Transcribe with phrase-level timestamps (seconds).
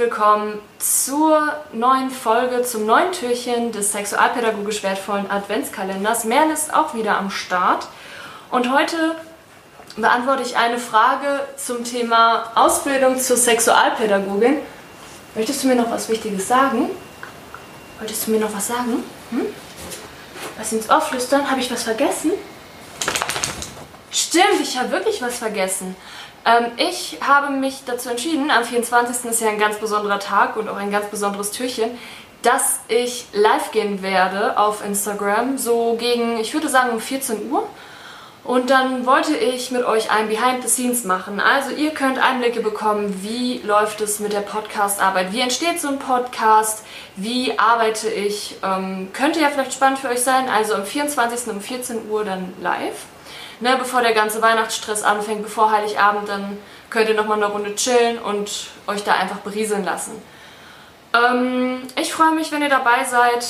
[0.00, 6.24] willkommen zur neuen Folge, zum neuen Türchen des sexualpädagogisch wertvollen Adventskalenders.
[6.24, 7.86] Merle ist auch wieder am Start
[8.50, 9.14] und heute
[9.96, 14.56] beantworte ich eine Frage zum Thema Ausbildung zur Sexualpädagogin.
[15.34, 16.88] Möchtest du mir noch was Wichtiges sagen?
[17.98, 19.04] Wolltest du mir noch was sagen?
[19.28, 19.44] Hm?
[20.56, 21.50] Was ins Ohr flüstern?
[21.50, 22.30] Habe ich was vergessen?
[24.30, 25.96] Stimmt, ich habe wirklich was vergessen.
[26.46, 29.28] Ähm, ich habe mich dazu entschieden, am 24.
[29.28, 31.98] ist ja ein ganz besonderer Tag und auch ein ganz besonderes Türchen,
[32.42, 37.66] dass ich live gehen werde auf Instagram, so gegen, ich würde sagen um 14 Uhr.
[38.44, 41.40] Und dann wollte ich mit euch ein Behind the Scenes machen.
[41.40, 45.98] Also ihr könnt Einblicke bekommen, wie läuft es mit der Podcast-Arbeit, wie entsteht so ein
[45.98, 46.84] Podcast,
[47.16, 48.58] wie arbeite ich.
[48.62, 50.48] Ähm, könnte ja vielleicht spannend für euch sein.
[50.48, 51.52] Also am 24.
[51.52, 53.06] um 14 Uhr dann live
[53.60, 56.58] ne, bevor der ganze Weihnachtsstress anfängt, bevor Heiligabend, dann
[56.90, 60.20] könnt ihr nochmal eine Runde chillen und euch da einfach berieseln lassen.
[61.14, 63.46] Ähm, ich freue mich, wenn ihr dabei seid.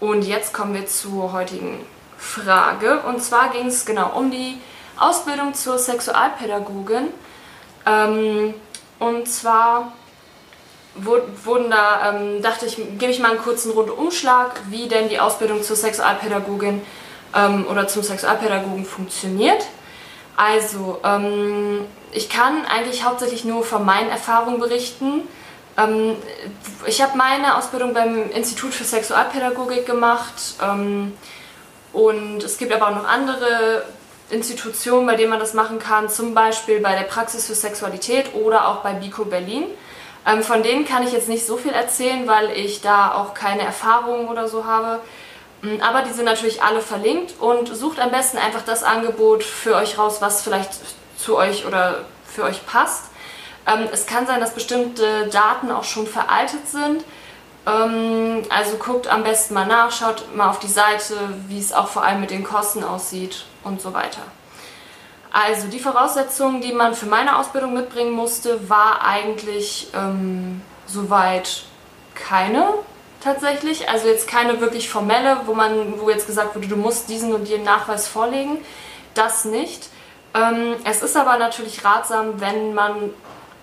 [0.00, 1.84] Und jetzt kommen wir zur heutigen
[2.16, 3.00] Frage.
[3.00, 4.58] Und zwar ging es genau um die
[4.98, 7.08] Ausbildung zur Sexualpädagogin.
[7.86, 8.54] Ähm,
[8.98, 9.92] und zwar
[10.94, 15.62] wurden da, ähm, dachte ich, gebe ich mal einen kurzen Rundumschlag, wie denn die Ausbildung
[15.62, 16.82] zur Sexualpädagogin
[17.34, 19.64] ähm, oder zum Sexualpädagogen funktioniert.
[20.36, 25.22] Also, ähm, ich kann eigentlich hauptsächlich nur von meinen Erfahrungen berichten.
[25.76, 26.16] Ähm,
[26.86, 31.12] ich habe meine Ausbildung beim Institut für Sexualpädagogik gemacht ähm,
[31.92, 33.84] und es gibt aber auch noch andere
[34.30, 38.68] Institutionen, bei denen man das machen kann, zum Beispiel bei der Praxis für Sexualität oder
[38.68, 39.64] auch bei BICO Berlin.
[40.26, 43.62] Ähm, von denen kann ich jetzt nicht so viel erzählen, weil ich da auch keine
[43.62, 45.00] Erfahrungen oder so habe.
[45.62, 49.74] Mm, aber die sind natürlich alle verlinkt und sucht am besten einfach das Angebot für
[49.76, 50.72] euch raus, was vielleicht
[51.16, 53.04] zu euch oder für euch passt.
[53.66, 57.04] Ähm, es kann sein, dass bestimmte Daten auch schon veraltet sind.
[57.66, 61.14] Ähm, also guckt am besten mal nach, schaut mal auf die Seite,
[61.48, 64.22] wie es auch vor allem mit den Kosten aussieht und so weiter.
[65.32, 71.62] Also die Voraussetzungen, die man für meine Ausbildung mitbringen musste, war eigentlich ähm, soweit
[72.14, 72.66] keine
[73.20, 73.88] tatsächlich.
[73.88, 77.48] Also jetzt keine wirklich formelle, wo man, wo jetzt gesagt wurde, du musst diesen und
[77.48, 78.58] jenen Nachweis vorlegen.
[79.14, 79.88] Das nicht.
[80.34, 83.10] Ähm, es ist aber natürlich ratsam, wenn man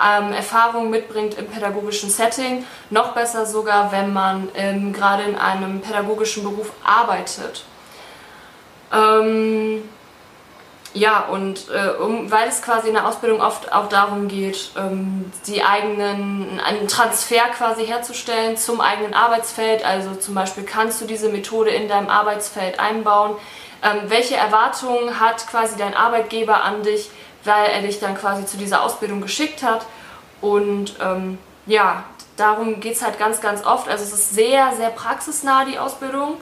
[0.00, 2.64] ähm, Erfahrungen mitbringt im pädagogischen Setting.
[2.90, 7.64] Noch besser sogar, wenn man ähm, gerade in einem pädagogischen Beruf arbeitet.
[8.92, 9.88] Ähm,
[10.94, 15.30] ja, und äh, um, weil es quasi in der Ausbildung oft auch darum geht, ähm,
[15.46, 19.84] die eigenen, einen Transfer quasi herzustellen zum eigenen Arbeitsfeld.
[19.84, 23.36] Also zum Beispiel kannst du diese Methode in deinem Arbeitsfeld einbauen.
[23.82, 27.10] Ähm, welche Erwartungen hat quasi dein Arbeitgeber an dich,
[27.44, 29.84] weil er dich dann quasi zu dieser Ausbildung geschickt hat?
[30.40, 32.04] Und ähm, ja,
[32.36, 33.88] darum geht es halt ganz, ganz oft.
[33.88, 36.38] Also es ist sehr, sehr praxisnah, die Ausbildung.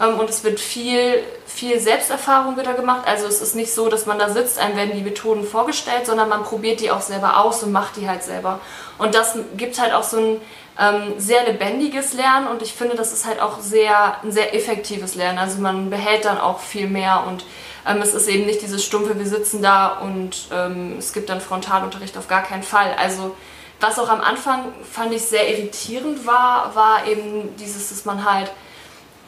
[0.00, 3.02] Ähm, und es wird viel, viel Selbsterfahrung wieder gemacht.
[3.06, 6.28] Also es ist nicht so, dass man da sitzt, einem werden die Methoden vorgestellt, sondern
[6.28, 8.60] man probiert die auch selber aus und macht die halt selber.
[8.98, 10.40] Und das gibt halt auch so ein
[10.78, 15.14] ähm, sehr lebendiges Lernen und ich finde, das ist halt auch sehr, ein sehr effektives
[15.14, 15.38] Lernen.
[15.38, 17.44] Also man behält dann auch viel mehr und
[17.86, 21.40] ähm, es ist eben nicht dieses stumpfe, wir sitzen da und ähm, es gibt dann
[21.40, 22.94] Frontalunterricht auf gar keinen Fall.
[22.98, 23.36] Also
[23.80, 28.50] was auch am Anfang fand ich sehr irritierend war, war eben dieses, dass man halt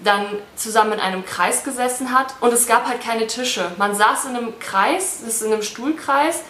[0.05, 0.27] dann
[0.57, 3.71] zusammen in einem Kreis gesessen hat und es gab halt keine Tische.
[3.79, 6.43] Man saß in einem Kreis, das ist in einem Stuhlkreis.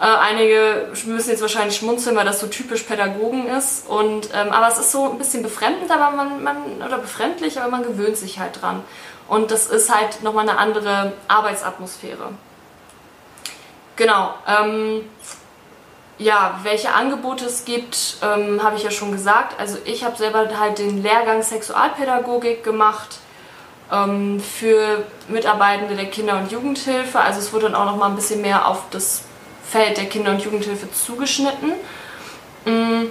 [0.00, 3.88] Äh, einige müssen jetzt wahrscheinlich schmunzeln, weil das so typisch Pädagogen ist.
[3.88, 7.70] Und, ähm, aber es ist so ein bisschen befremdend, aber man, man, oder befremdlich, aber
[7.70, 8.84] man gewöhnt sich halt dran.
[9.26, 12.30] Und das ist halt nochmal eine andere Arbeitsatmosphäre.
[13.96, 14.34] Genau.
[14.46, 15.04] Ähm,
[16.18, 19.58] ja, welche Angebote es gibt, ähm, habe ich ja schon gesagt.
[19.58, 23.18] Also ich habe selber halt den Lehrgang Sexualpädagogik gemacht
[23.92, 27.20] ähm, für Mitarbeitende der Kinder- und Jugendhilfe.
[27.20, 29.22] Also es wurde dann auch noch mal ein bisschen mehr auf das
[29.64, 31.72] Feld der Kinder- und Jugendhilfe zugeschnitten.
[32.66, 33.10] Ähm,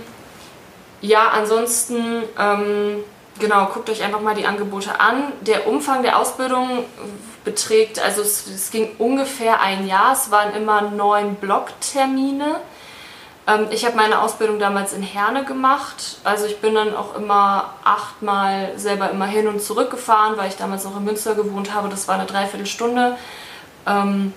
[0.99, 3.03] ja, ansonsten, ähm,
[3.39, 5.31] genau, guckt euch einfach mal die Angebote an.
[5.41, 6.83] Der Umfang der Ausbildung
[7.45, 10.11] beträgt, also es, es ging ungefähr ein Jahr.
[10.11, 12.59] Es waren immer neun Blocktermine.
[13.47, 16.17] Ähm, ich habe meine Ausbildung damals in Herne gemacht.
[16.23, 20.57] Also ich bin dann auch immer achtmal selber immer hin und zurück gefahren, weil ich
[20.57, 21.89] damals noch in Münster gewohnt habe.
[21.89, 23.17] Das war eine Dreiviertelstunde.
[23.87, 24.33] Ähm,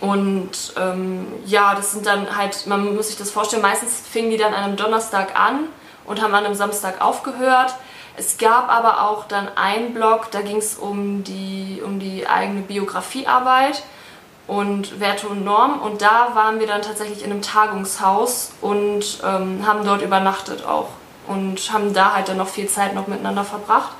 [0.00, 4.36] und ähm, ja, das sind dann halt, man muss sich das vorstellen, meistens fingen die
[4.36, 5.68] dann an einem Donnerstag an
[6.04, 7.74] und haben an einem Samstag aufgehört.
[8.18, 12.62] Es gab aber auch dann einen Blog, da ging es um die, um die eigene
[12.62, 13.82] Biografiearbeit.
[14.46, 15.80] Und Werte und Normen.
[15.80, 20.88] Und da waren wir dann tatsächlich in einem Tagungshaus und ähm, haben dort übernachtet auch
[21.26, 23.90] und haben da halt dann noch viel Zeit noch miteinander verbracht.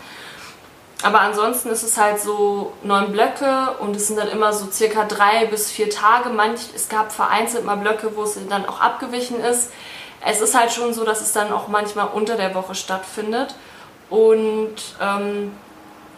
[1.03, 5.05] Aber ansonsten ist es halt so neun Blöcke und es sind dann immer so circa
[5.05, 6.31] drei bis vier Tage.
[6.31, 9.71] Manch, es gab vereinzelt mal Blöcke, wo es dann auch abgewichen ist.
[10.25, 13.55] Es ist halt schon so, dass es dann auch manchmal unter der Woche stattfindet.
[14.09, 15.53] Und ähm,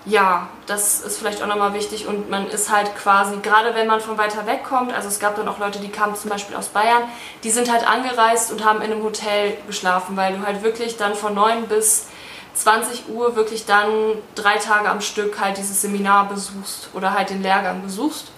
[0.08, 4.00] ja, das ist vielleicht auch nochmal wichtig und man ist halt quasi, gerade wenn man
[4.00, 6.68] von weiter weg kommt, also es gab dann auch Leute, die kamen zum Beispiel aus
[6.68, 7.02] Bayern,
[7.44, 11.14] die sind halt angereist und haben in einem Hotel geschlafen, weil du halt wirklich dann
[11.14, 12.06] von 9 bis
[12.54, 13.90] 20 Uhr wirklich dann
[14.34, 18.32] drei Tage am Stück halt dieses Seminar besuchst oder halt den Lehrgang besuchst.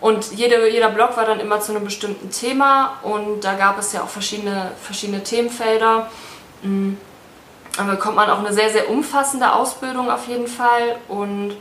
[0.00, 3.92] Und jede, jeder Blog war dann immer zu einem bestimmten Thema und da gab es
[3.92, 6.10] ja auch verschiedene, verschiedene Themenfelder.
[6.62, 6.98] Mhm.
[7.76, 10.96] Dann bekommt man auch eine sehr, sehr umfassende Ausbildung auf jeden Fall.
[11.08, 11.56] Und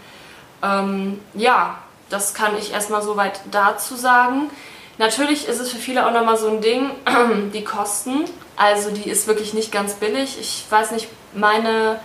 [0.62, 1.78] ähm, ja,
[2.10, 4.50] das kann ich erstmal soweit dazu sagen.
[4.98, 6.92] Natürlich ist es für viele auch nochmal so ein Ding,
[7.54, 8.26] die Kosten.
[8.58, 10.38] Also die ist wirklich nicht ganz billig.
[10.40, 12.00] Ich weiß nicht, meine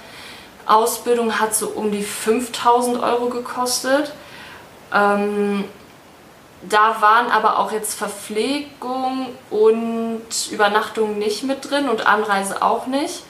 [0.66, 4.12] Ausbildung hat so um die 5000 Euro gekostet.
[4.94, 5.64] Ähm,
[6.62, 13.22] da waren aber auch jetzt Verpflegung und Übernachtung nicht mit drin und Anreise auch nicht.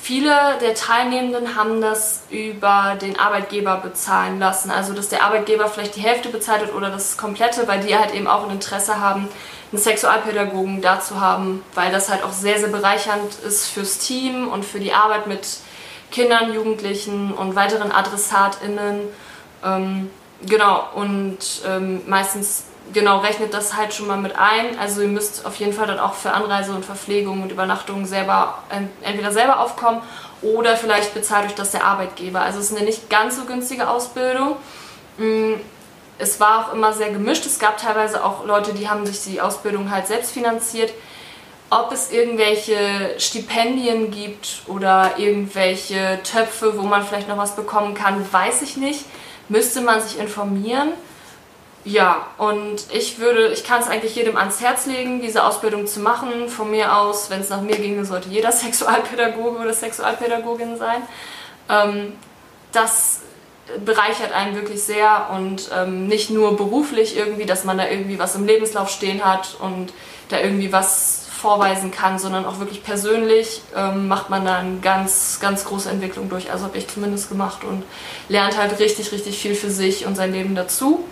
[0.00, 4.70] Viele der Teilnehmenden haben das über den Arbeitgeber bezahlen lassen.
[4.70, 8.14] Also, dass der Arbeitgeber vielleicht die Hälfte bezahlt hat oder das komplette, weil die halt
[8.14, 9.28] eben auch ein Interesse haben,
[9.70, 14.48] einen Sexualpädagogen da zu haben, weil das halt auch sehr, sehr bereichernd ist fürs Team
[14.48, 15.46] und für die Arbeit mit
[16.10, 19.00] Kindern, Jugendlichen und weiteren AdressatInnen.
[19.64, 20.10] Ähm,
[20.46, 24.78] genau, und ähm, meistens genau, rechnet das halt schon mal mit ein.
[24.78, 28.62] Also ihr müsst auf jeden Fall dann auch für Anreise und Verpflegung und Übernachtung selber
[29.02, 30.02] entweder selber aufkommen
[30.42, 32.40] oder vielleicht bezahlt euch das der Arbeitgeber.
[32.40, 34.56] Also es ist eine nicht ganz so günstige Ausbildung.
[35.18, 35.54] Mm,
[36.18, 37.46] es war auch immer sehr gemischt.
[37.46, 40.92] Es gab teilweise auch Leute, die haben sich die Ausbildung halt selbst finanziert.
[41.70, 42.76] Ob es irgendwelche
[43.18, 49.04] Stipendien gibt oder irgendwelche Töpfe, wo man vielleicht noch was bekommen kann, weiß ich nicht.
[49.48, 50.92] Müsste man sich informieren.
[51.88, 56.00] Ja, und ich würde, ich kann es eigentlich jedem ans Herz legen, diese Ausbildung zu
[56.00, 56.50] machen.
[56.50, 61.00] Von mir aus, wenn es nach mir ginge, sollte jeder Sexualpädagoge oder Sexualpädagogin sein.
[61.70, 62.12] Ähm,
[62.72, 63.20] das
[63.86, 68.34] bereichert einen wirklich sehr und ähm, nicht nur beruflich irgendwie, dass man da irgendwie was
[68.34, 69.94] im Lebenslauf stehen hat und
[70.28, 75.38] da irgendwie was vorweisen kann, sondern auch wirklich persönlich ähm, macht man da eine ganz,
[75.40, 76.52] ganz große Entwicklung durch.
[76.52, 77.82] Also habe ich zumindest gemacht und
[78.28, 81.04] lernt halt richtig, richtig viel für sich und sein Leben dazu.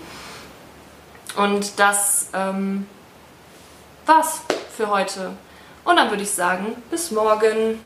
[1.37, 2.87] Und das ähm,
[4.07, 4.41] war's
[4.75, 5.33] für heute.
[5.85, 7.75] Und dann würde ich sagen, bis morgen.